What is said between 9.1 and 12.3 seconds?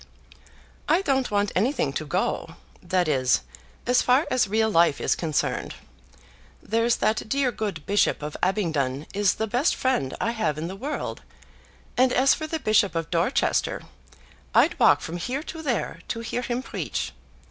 is the best friend I have in the world, and